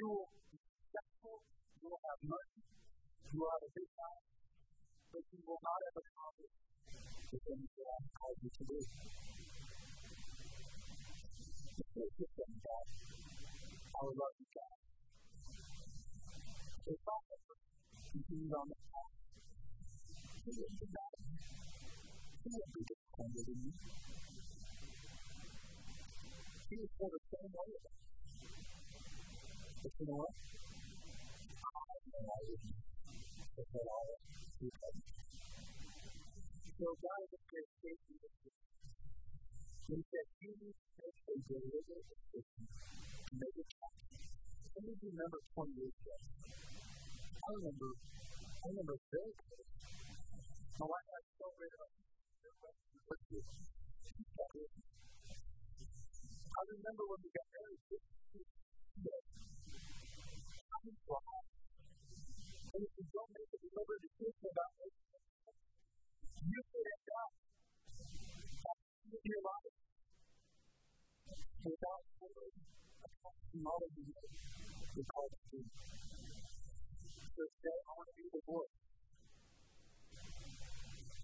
[0.00, 1.44] you will be successful,
[1.76, 4.28] you will have money, you will have a big house,
[5.12, 6.60] but you will not have accomplished
[7.28, 8.78] the things that I've called you to do.
[11.76, 12.84] Just saying that
[13.96, 14.80] I would love you guys.
[16.86, 17.38] So Father
[18.12, 19.12] continues on the path.
[20.44, 21.16] He is the God.
[22.44, 23.74] He will be disappointed in you.
[26.70, 27.98] He is for the same way of us.
[29.82, 30.34] But you know what?
[31.66, 32.40] I know I.
[33.56, 34.18] But that all
[34.60, 34.98] because
[36.80, 38.65] so God is a great safety system.
[39.88, 44.02] He said, to make a deliberate decision to make choice.
[44.74, 46.16] Some of you remember 20 years ago.
[47.42, 49.66] I remember, I remember very clearly.
[50.78, 51.90] My wife had so great about
[56.56, 57.98] I remember when we got married, I
[61.06, 61.22] glad.
[62.74, 65.04] And if you don't make a deliberate decision about making
[66.48, 67.35] you could end up
[72.46, 72.70] without
[73.02, 75.66] fully accomplishing all that is.
[77.36, 78.76] So today, I want to be the voice.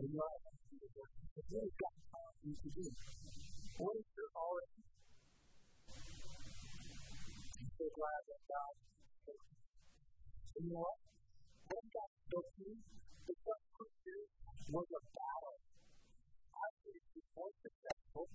[0.02, 1.14] And you are to be the voice.
[1.32, 2.86] But what has God called you to do?
[3.78, 4.82] What is your already?
[7.52, 8.74] I'm so glad that God
[9.22, 9.46] spoke.
[10.52, 10.98] And you know what?
[11.70, 12.76] When God spoke to you,
[13.30, 14.22] the two
[14.74, 15.58] was a battle.
[16.52, 18.26] I would be more successful.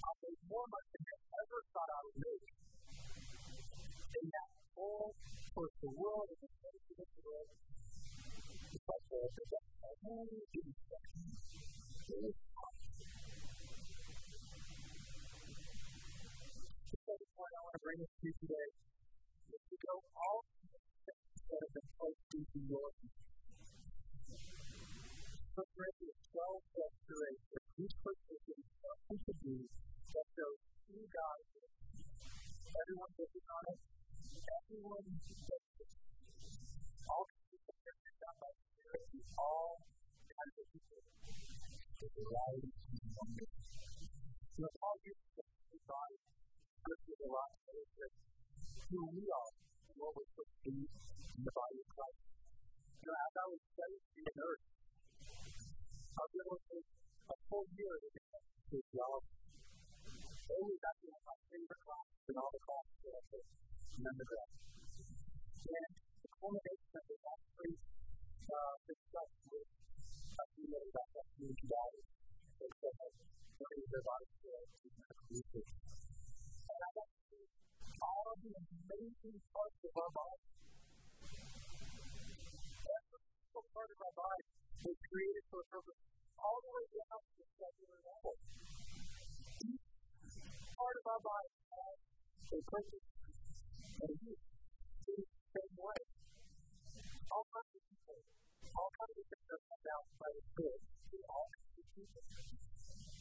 [0.00, 2.48] I made more money than I ever thought I would make.
[4.10, 5.12] And that whole
[5.52, 7.52] towards the world and the of the world.
[8.70, 9.20] It's like the
[16.96, 18.68] second point I want to bring today
[19.52, 22.88] is to go all the things that have been placed into your
[25.50, 30.58] First Corinthians 12 says to that each person is that shows
[30.90, 31.70] who God is.
[32.70, 33.80] Everyone looking on it,
[34.58, 35.90] everyone does it.
[37.06, 39.06] All people are done by the Spirit,
[39.38, 39.78] all
[40.26, 41.02] kinds of people.
[42.00, 43.54] The variety of numbers.
[44.58, 46.18] So Paul uses the body,
[46.80, 48.16] scripture a lot to illustrate
[48.90, 49.50] who we are
[49.90, 52.20] and what we're supposed to be in the body of Christ.
[52.98, 54.64] You know, as I was studying the earth,
[56.18, 56.88] I'll be able to take
[57.30, 59.39] a full year to theology.
[60.50, 64.02] Always that's one of my favorite classes in all the classes that I took in
[64.02, 64.50] undergrad.
[65.70, 67.74] And the culmination of it actually
[68.50, 72.08] uh, discussed with a few of that that community values.
[72.58, 73.12] They said that
[73.60, 74.64] of their bodies were
[75.30, 75.70] research.
[75.70, 77.44] And I got to see
[78.02, 80.44] all of the amazing parts of our body.
[82.90, 84.44] Every single part of our body
[84.82, 86.00] was created for a purpose
[86.42, 88.34] all the way down to the cellular level.
[90.80, 91.96] Part of our body has
[92.56, 93.08] a purpose
[94.00, 94.40] and use
[95.04, 95.16] the
[95.52, 96.00] same way.
[97.28, 98.20] All kinds of people,
[98.80, 102.22] all kinds of things are sent out by the Spirit to all kinds of people.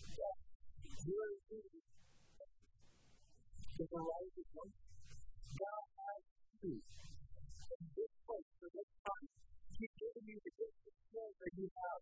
[0.08, 0.36] Yeah.
[1.04, 1.60] You are the
[3.76, 4.80] the variety of life.
[5.60, 6.24] God has
[6.64, 9.28] you in this place for this time.
[9.76, 12.02] He's given you the gifts and skills that you have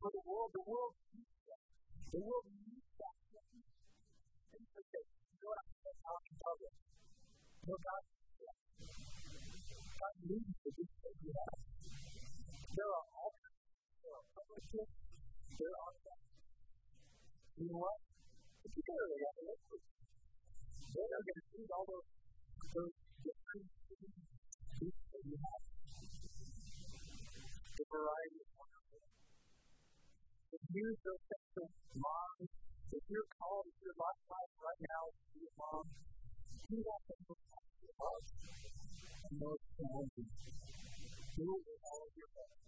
[0.00, 0.50] for the world.
[0.56, 1.60] The world needs that.
[2.08, 2.63] The world needs.
[4.74, 5.06] Have.
[12.74, 15.94] There are all there are public there are.
[17.54, 18.02] You know what?
[18.66, 19.46] If to the other
[20.90, 22.10] they're going to use all those,
[22.74, 22.94] those
[24.82, 25.62] that you have.
[27.78, 28.50] The variety of
[30.74, 31.70] use those things of
[32.92, 35.84] If you're called, if you're life right now to be a mom,
[36.68, 37.42] do that thing with
[37.80, 38.26] your heart
[39.24, 40.28] and those challenges.
[41.34, 42.58] Do it with all of your heart.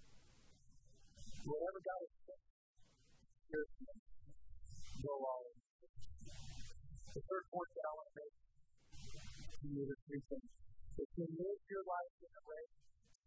[1.46, 2.40] Whatever God has said,
[3.76, 3.98] Him.
[5.04, 5.58] Go all in.
[7.12, 10.50] The third point that I want to make to you three things.
[10.96, 12.62] If you live your life in a way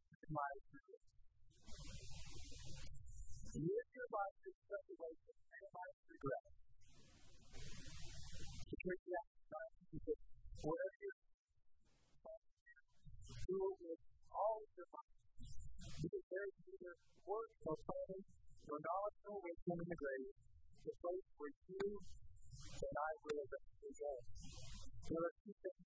[0.10, 1.00] that admires you,
[3.50, 6.59] Live your life in such a way that minimize regret.
[8.80, 8.88] To
[10.64, 11.20] whatever you're
[13.44, 15.20] do it with all of your mind.
[16.00, 16.96] Because there is neither
[17.28, 18.24] work nor planning,
[18.72, 20.32] nor knowledge nor wisdom in the grave,
[20.88, 24.14] the place where you and I will eventually go.
[25.12, 25.84] There are two things,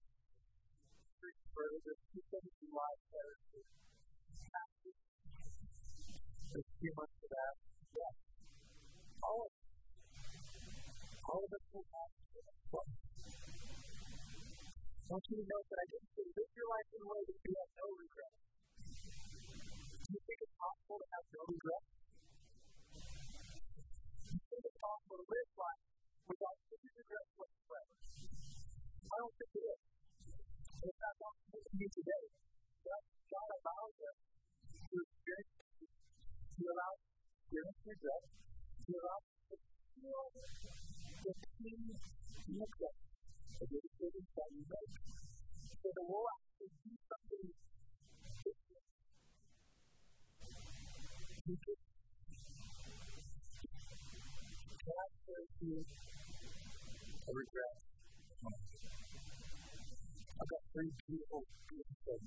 [1.18, 3.42] two things in life that are
[6.54, 7.54] there's too much of that.
[7.98, 8.14] Yes.
[9.26, 9.53] All of.
[11.24, 12.90] All of will happen to us.
[15.04, 17.22] I want you to know that I didn't say live your life in a way
[17.24, 18.34] that you have no regret.
[20.04, 21.84] Do you think it's possible to have no regret?
[24.24, 25.84] Do you think it's possible to live life
[26.28, 27.94] without any regret whatsoever?
[27.94, 29.82] I don't think it is.
[30.84, 32.26] In fact, I'm supposed to be today.
[32.84, 35.64] God allows us to experience
[36.54, 36.94] you allow
[37.50, 38.24] parents to regret,
[38.86, 39.56] you allow to
[39.98, 40.93] feel
[41.24, 41.32] the
[42.52, 42.98] regret
[43.64, 43.80] of the
[44.36, 44.64] that you.
[45.80, 47.48] So the world actually do something
[48.44, 48.88] different.
[51.48, 51.56] You
[55.64, 55.80] you
[57.32, 57.76] regret?
[60.44, 62.20] I've got three beautiful, beautiful,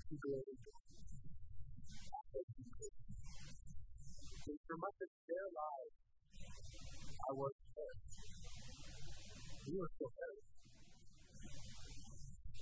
[4.47, 5.97] And for much of their lives,
[7.29, 8.16] I was there
[9.67, 10.47] beautiful faith.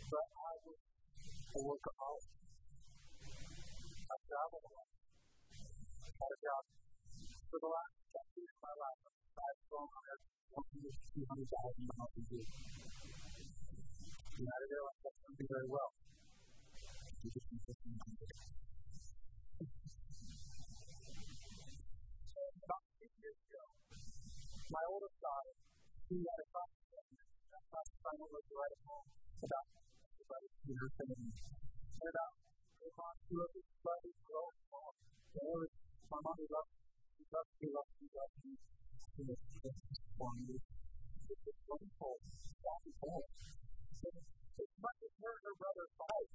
[0.08, 2.32] But I was a workaholic.
[4.08, 4.88] I traveled a lot.
[4.88, 6.64] I had a job
[7.52, 9.04] for the last decade of my life.
[9.36, 10.20] I've grown up
[10.56, 12.48] two hundred thousand a year.
[14.40, 15.92] I realized that's very well.
[22.64, 23.64] About eight years ago,
[24.72, 25.52] my oldest daughter,
[26.08, 26.48] she had a
[27.74, 27.98] conversation.
[28.04, 29.08] That conversation was right at home
[29.42, 31.34] about everybody in her family.
[31.34, 34.98] And about her mom, two of his brothers were all involved.
[35.34, 35.66] They were,
[36.06, 36.86] my mom loved me.
[37.18, 38.52] She loved me, loved me, loved me.
[39.14, 39.80] She was just
[40.14, 40.54] for me.
[40.54, 42.14] It was wonderful.
[42.62, 43.26] That was all.
[44.54, 46.30] As much as her and her brother fight,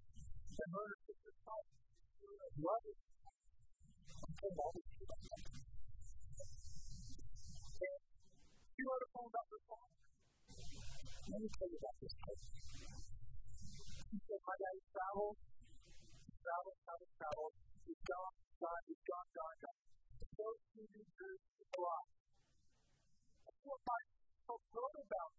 [0.60, 1.68] and her and her sister fight,
[2.60, 3.00] love is
[4.20, 4.74] until all
[9.00, 10.00] the poem about her father.
[11.30, 12.42] Let me tell you about this place.
[14.42, 15.38] My daddy traveled,
[16.42, 17.54] traveled, traveled, traveled.
[17.86, 19.80] He's gone, gone, he's gone, gone, gone.
[20.26, 21.86] So he returns to the.
[23.46, 24.02] That's what my
[24.50, 25.32] folks wrote about.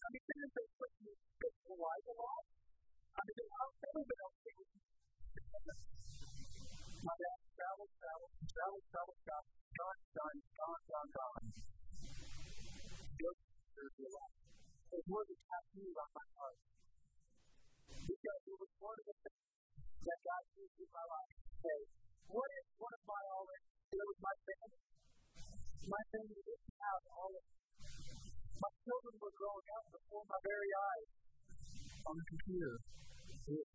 [0.00, 2.44] I mean, they put you in the life a lot?
[2.48, 4.52] I mean, I've never been able to
[7.04, 11.44] My dad traveled, traveled, traveled, traveled, traveled, gone, gone, gone, gone, gone.
[13.20, 13.40] Just
[13.76, 14.39] there's your life.
[14.90, 16.58] It was a tattoo on my heart.
[18.10, 19.46] Because it was one of the things
[20.02, 21.34] that God used in my life.
[21.62, 21.80] Hey,
[22.26, 23.62] what if one of my always,
[23.94, 24.82] it was my family?
[25.86, 27.44] My family didn't have all of
[28.60, 31.10] my children were growing up before my very eyes
[32.10, 32.76] on the computer.
[33.46, 33.70] Was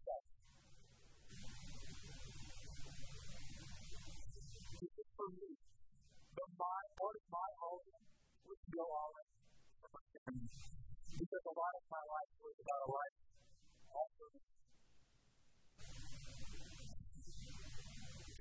[4.85, 5.51] is for me.
[6.35, 7.87] But my, part of my home
[8.45, 9.27] was to go all in
[9.81, 10.51] for my family.
[11.15, 13.15] Because a lot of my life was about a life
[13.87, 14.25] also.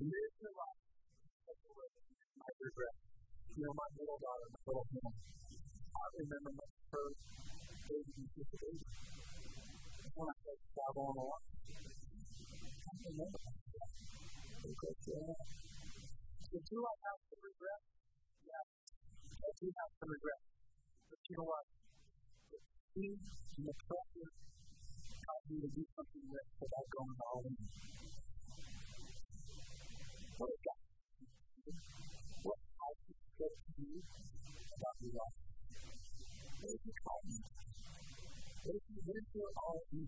[0.03, 0.83] Live your life.
[2.35, 2.95] I regret.
[3.55, 7.19] You know, my little daughter, my little man, I remember my first
[7.87, 8.83] baby the baby.
[10.19, 11.43] When I started traveling a lot.
[11.47, 13.91] I remember that.
[14.67, 15.39] Because, yeah.
[16.51, 17.81] So do I have some regret?
[18.51, 18.67] Yeah.
[18.67, 20.41] I do have some regret.
[21.07, 21.65] But you know what?
[22.95, 23.19] Speed
[23.59, 24.31] and the pressure
[25.27, 27.59] caused me to do something with without going all in.
[30.39, 30.79] What is that?
[32.47, 35.39] What I should say to you about your life?
[36.63, 37.39] What if you call me?
[38.63, 40.07] What if you went for all in?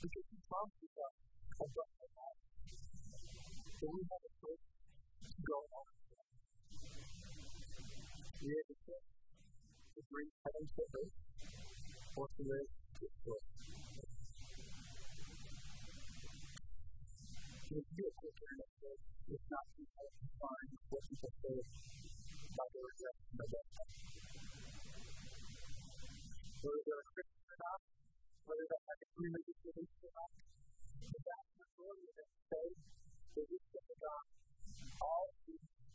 [0.00, 1.12] Because you promised yourself,
[1.60, 2.40] I've got my life.
[3.80, 4.64] So we have a choice
[5.28, 5.88] to go on.
[8.40, 9.25] We have a choice
[9.96, 11.16] to bring heaven to earth
[12.20, 12.68] or to live
[13.00, 13.42] this way.
[17.66, 19.00] If you get quick internet says
[19.32, 23.66] it's not hard to find what people say about their rejection of that
[26.60, 27.80] Whether they're a Christian or not,
[28.44, 30.30] whether they have a religious belief or not,
[31.08, 32.66] the vast majority of them say
[33.32, 34.24] they just get to God
[35.00, 35.28] all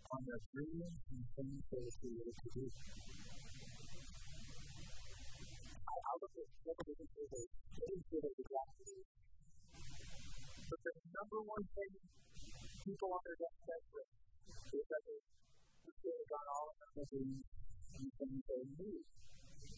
[0.09, 2.65] on their dreams and things they were created to do.
[5.91, 6.13] I, I
[8.23, 8.35] at
[10.71, 11.91] but the number one thing
[12.87, 14.09] people on their deathbed with
[14.71, 15.19] is that they
[16.31, 16.77] God all of
[17.99, 18.39] and things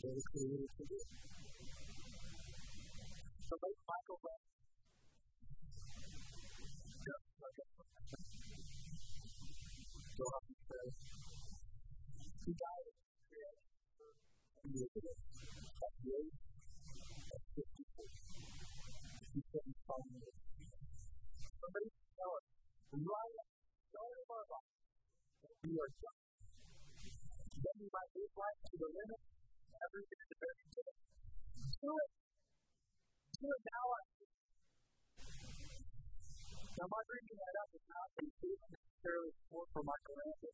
[0.05, 0.99] they created to do.
[3.49, 4.35] So like Michael a
[10.13, 10.85] go up and say,
[12.45, 12.95] he died of
[13.33, 13.73] creation
[14.73, 15.32] years ago at
[16.03, 16.39] the age
[17.33, 18.07] of 54.
[19.33, 20.35] He couldn't find it.
[21.59, 22.53] Somebody tell us
[25.63, 25.91] we are.
[27.63, 29.21] Then we might life to the limit,
[29.79, 30.91] everything is very good.
[31.79, 32.11] Do it.
[33.39, 33.85] Do it now.
[36.83, 40.51] Now, my bringing that up is not a statement necessarily for Michelangelo,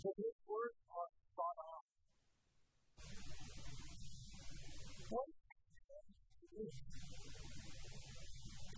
[0.00, 1.69] but his words are spot on.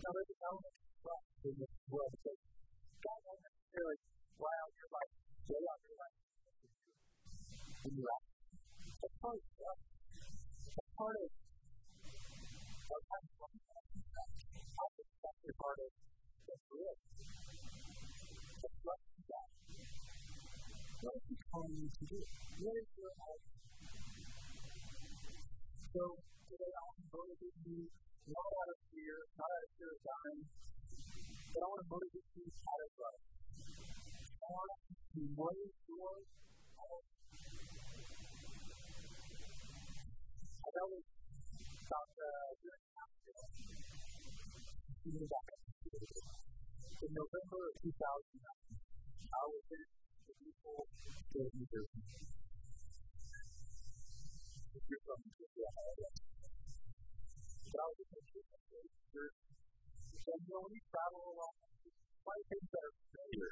[0.03, 2.41] Now, there's an element of trust in this world because
[3.03, 3.97] God won't necessarily
[4.37, 5.13] fly out your life,
[5.53, 6.17] lay out your life
[7.83, 8.27] in your life.
[9.03, 9.83] That's part of trust.
[10.73, 11.29] That's part of
[12.89, 13.91] our time of life.
[14.73, 16.95] I think that's a part of that's real.
[18.63, 19.49] The trust in God.
[21.03, 22.19] What is He calling you to do?
[22.57, 23.43] What is your life?
[25.93, 26.17] So,
[26.53, 27.81] I want to with you
[28.29, 30.45] not out of fear, not out of fear of dying,
[31.49, 33.17] but I want to motivate you out of love.
[34.37, 36.13] I want to motivate your
[36.77, 37.05] heart.
[40.61, 43.49] I know a year and a half ago.
[47.01, 47.97] In November of 2009,
[49.25, 52.01] I was in the beautiful state of New Jersey.
[54.73, 56.32] If you're from New Jersey, I know but
[57.73, 58.45] I in New
[59.09, 59.49] Jersey.
[60.29, 61.57] And you know, you travel a lot,
[62.21, 63.49] one of the things that are familiar,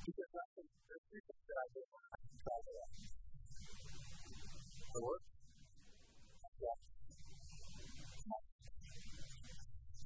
[0.00, 0.64] because that's the,
[1.12, 2.88] things that I did when I travel a lot.
[4.72, 5.22] I work,
[6.56, 6.72] yeah.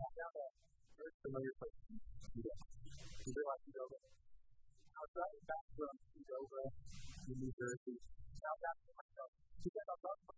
[0.03, 0.55] I found
[0.99, 1.95] very familiar place to.
[1.95, 4.03] You realize you go there.
[4.03, 8.03] I was driving back from Qdoba to New Jersey.
[8.43, 9.31] Now back to myself.
[9.63, 10.35] Because I love my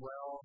[0.00, 0.44] well,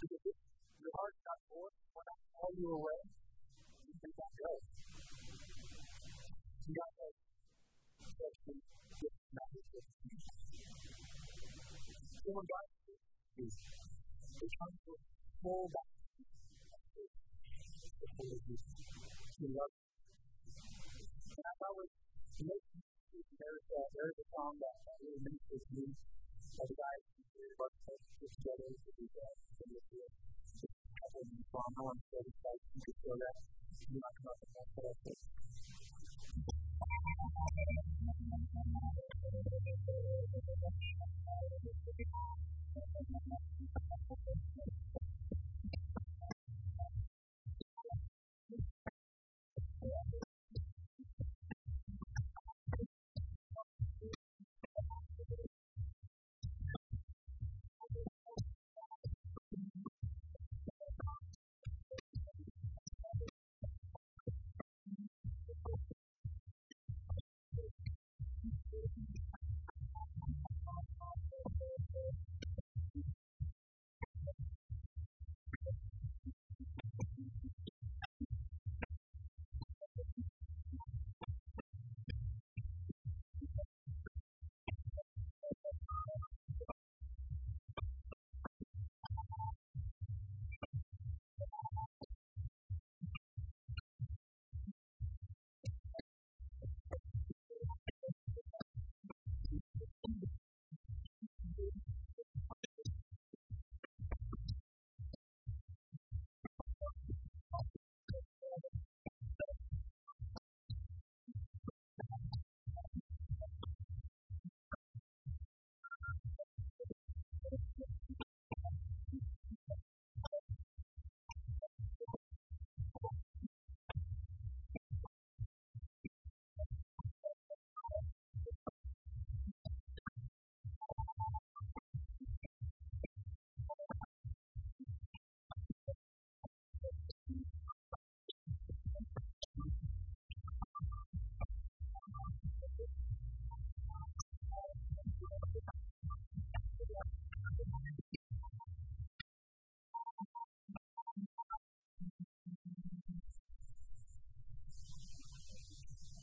[0.00, 3.00] your heart's not Lord, when I call you away,
[3.84, 4.52] you think I go.
[6.64, 7.06] You got to
[8.00, 8.64] especially
[8.96, 10.16] get matters with you.
[12.24, 12.64] So when God
[13.44, 13.52] is,
[14.56, 14.92] comes to
[15.44, 15.90] full back
[18.00, 18.56] before you.
[19.36, 19.92] He loves you.
[21.36, 21.90] And I was
[22.40, 22.80] making
[23.36, 25.92] there's, uh, there's a song that really ministers to me.
[26.56, 29.32] Uh, the guys who work together to do that.
[29.56, 30.12] So this is
[30.60, 31.72] a couple of song.
[31.72, 32.52] I want to show this guy.
[32.76, 33.34] You can show that.
[33.88, 34.70] You're not going to have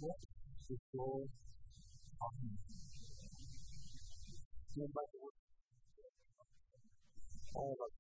[0.08, 0.20] what
[0.72, 1.28] is your
[4.88, 5.34] by the word
[7.58, 7.94] all of us.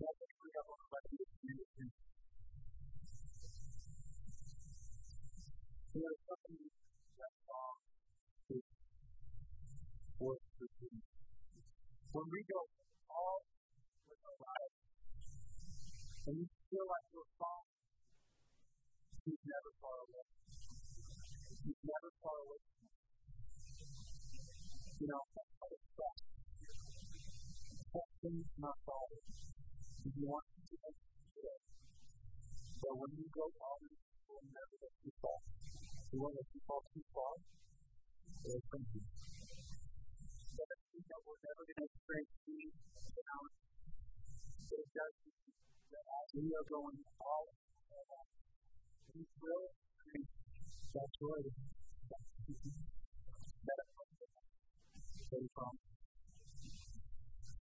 [0.00, 1.90] We.
[5.90, 6.62] There is something
[7.18, 7.76] that um,
[8.54, 8.64] is.
[12.14, 12.60] When we go
[13.10, 13.42] all
[14.06, 14.76] with our lives,
[16.30, 17.09] and you feel like
[19.30, 20.26] He's never far away.
[21.62, 22.62] He's never far away.
[24.98, 26.22] You know, that's how it's trust.
[27.94, 29.26] Trusting not falling.
[30.02, 30.96] If you want to do it
[31.30, 31.62] today.
[32.82, 35.42] But when you go on, you will never let you fall.
[36.10, 37.34] You won't let you fall too far.
[38.50, 39.02] It'll bring you.
[40.58, 42.78] But if you know we're never going to experience peace,
[43.14, 43.58] balance,
[44.74, 45.14] because
[46.34, 47.46] we are going all
[49.14, 49.70] we will
[50.90, 51.54] that's right.
[52.10, 52.22] That
[55.38, 55.74] is from.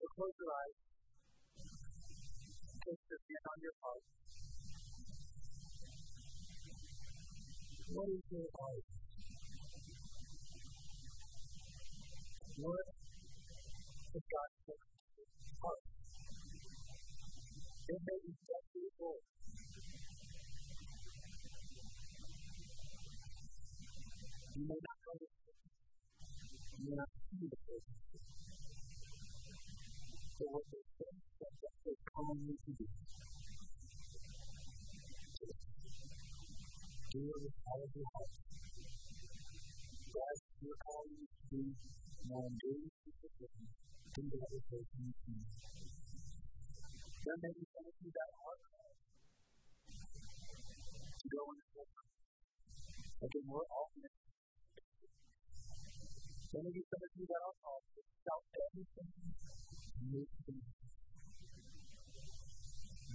[0.01, 0.77] So close your eyes.
[2.81, 4.03] Place your hand on your heart.
[7.93, 8.83] What is your heart?
[12.57, 12.85] What
[14.17, 14.57] is God's
[15.61, 15.83] heart?
[17.89, 19.28] It may be deeply full.
[24.59, 25.27] You may not know the
[26.75, 27.95] You may not see the person.
[30.35, 31.53] So what they say is that
[31.87, 32.83] they calling you to do.
[37.07, 38.31] Do it with all of your heart.
[40.11, 41.63] God, you're calling you to do
[42.27, 45.39] more daily people do the other person you see.
[47.23, 48.59] There may be some of you that are
[51.15, 51.83] to go in the
[53.23, 54.18] Again, we're all in
[56.49, 59.09] some of you, some of you that are called to sell everything
[60.09, 60.57] you can.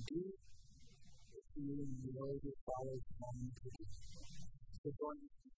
[0.06, 0.22] Do
[1.34, 1.74] if you
[2.14, 3.84] know your Father's calling to do.
[4.86, 5.50] So going to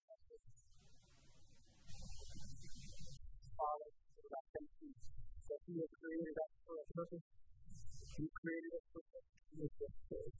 [3.61, 7.27] Father, I thank you that you have created us for a purpose.
[8.16, 10.33] You created us for a purpose.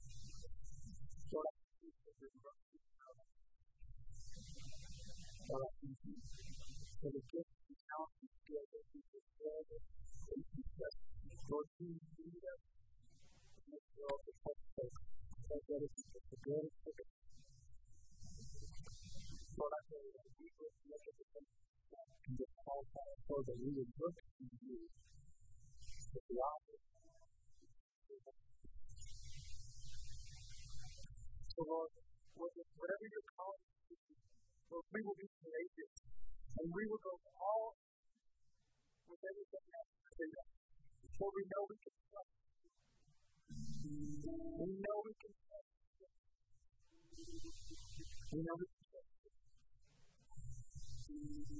[1.29, 2.81] Lord, I thank you for your mercy.
[5.45, 6.46] Lord, I thank you
[7.07, 7.79] for the gift and
[8.43, 10.95] skill that you given us.
[11.47, 12.35] Lord, you in
[13.71, 14.59] this world to help
[15.47, 16.19] that is the
[19.87, 21.55] pray that we would the things
[21.95, 23.91] and just call that so that we would
[24.67, 24.83] you
[26.11, 26.83] the object.
[31.55, 31.91] So, Lord,
[32.35, 33.95] whatever you're calling us to
[34.75, 36.16] Lord, we will be courageous
[36.57, 37.77] and we will go all
[39.05, 39.65] with everything
[40.09, 40.49] within us.
[41.17, 42.33] For we know we can trust.
[44.57, 45.69] We know we can trust.
[48.33, 49.13] We know we can trust.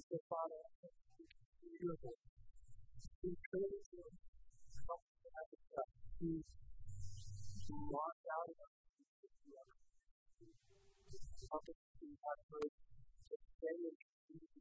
[0.08, 2.26] So, Father, we your voice.
[3.22, 4.02] We praise you.
[4.02, 8.74] Help us to have the trust to launch out of us.
[11.48, 14.07] Help us to to stay in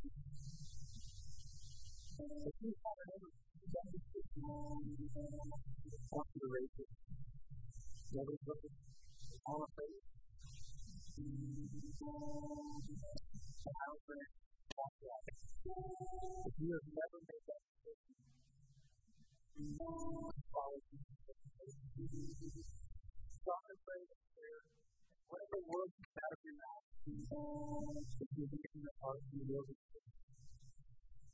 [2.18, 4.42] if you haven't ever you to.
[4.78, 4.94] And
[16.58, 17.18] you have never
[21.98, 22.66] Jesus.
[23.42, 24.62] Stop and pray this prayer.
[25.28, 29.66] Whatever word out of your mouth, if you believe in your heart, you will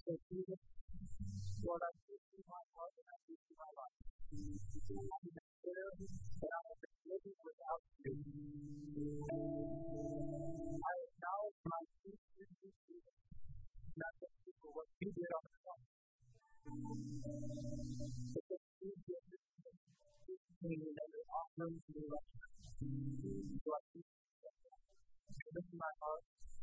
[0.04, 0.60] so, Jesus,
[1.64, 4.04] Lord, I give you my heart and I give you my life.
[4.04, 8.12] I am declare that I have been living without you.
[10.76, 13.00] I acknowledge my sin to you,
[13.96, 15.80] not just for what you did on the cross,
[18.44, 19.40] that you did this
[20.60, 22.52] thing that is offering to me right now.
[23.56, 26.24] So I give you my heart,